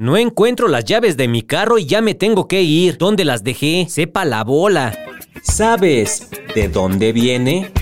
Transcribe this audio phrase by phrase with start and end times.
[0.00, 2.98] No encuentro las llaves de mi carro y ya me tengo que ir.
[2.98, 3.88] ¿Dónde las dejé?
[3.90, 4.96] Sepa la bola.
[5.42, 7.72] ¿Sabes de dónde viene?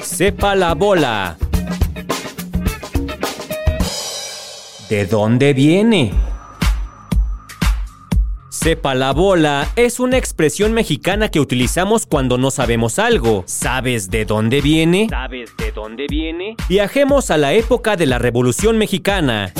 [0.00, 1.36] Sepa la bola.
[4.88, 6.12] ¿De dónde viene?
[8.66, 13.44] Sepa la bola es una expresión mexicana que utilizamos cuando no sabemos algo.
[13.46, 15.06] ¿Sabes de dónde viene?
[15.08, 16.56] ¿Sabes de dónde viene?
[16.68, 19.52] Viajemos a la época de la Revolución Mexicana.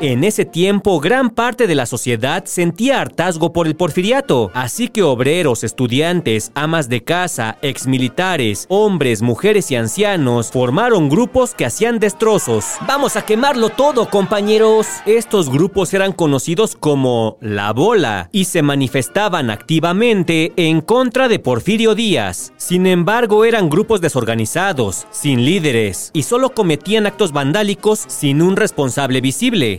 [0.00, 5.02] En ese tiempo, gran parte de la sociedad sentía hartazgo por el porfiriato, así que
[5.02, 12.64] obreros, estudiantes, amas de casa, exmilitares, hombres, mujeres y ancianos formaron grupos que hacían destrozos.
[12.86, 14.86] ¡Vamos a quemarlo todo, compañeros!
[15.04, 21.96] Estos grupos eran conocidos como La Bola y se manifestaban activamente en contra de Porfirio
[21.96, 22.52] Díaz.
[22.56, 29.20] Sin embargo, eran grupos desorganizados, sin líderes, y solo cometían actos vandálicos sin un responsable
[29.20, 29.76] visible.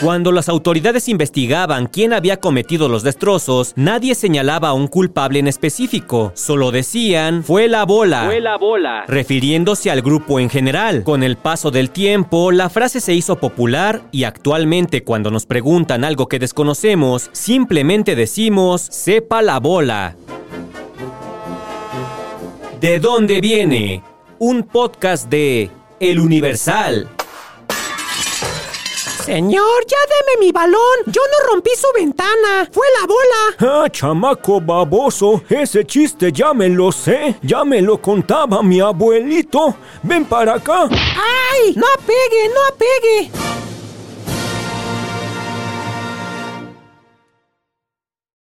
[0.00, 5.48] Cuando las autoridades investigaban quién había cometido los destrozos, nadie señalaba a un culpable en
[5.48, 6.30] específico.
[6.36, 8.26] Solo decían, fue la bola.
[8.26, 9.04] Fue la bola.
[9.08, 11.02] Refiriéndose al grupo en general.
[11.02, 16.04] Con el paso del tiempo, la frase se hizo popular y actualmente cuando nos preguntan
[16.04, 20.14] algo que desconocemos, simplemente decimos, sepa la bola.
[22.80, 24.04] ¿De dónde viene?
[24.38, 27.08] Un podcast de El Universal.
[29.28, 31.00] Señor, ya deme mi balón.
[31.04, 32.66] Yo no rompí su ventana.
[32.72, 33.84] Fue la bola.
[33.84, 37.36] Ah, chamaco baboso, ese chiste ya me lo sé.
[37.42, 39.76] Ya me lo contaba mi abuelito.
[40.02, 40.88] Ven para acá.
[40.90, 41.74] ¡Ay!
[41.76, 43.47] ¡No apegue, no apegue!